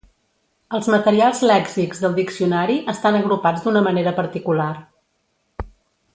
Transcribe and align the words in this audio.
Els 0.77 0.87
materials 0.93 1.41
lèxics 1.51 2.01
del 2.05 2.15
diccionari 2.21 2.79
estan 2.95 3.19
agrupats 3.21 3.67
d'una 3.67 3.85
manera 3.91 4.15
particular. 4.23 4.71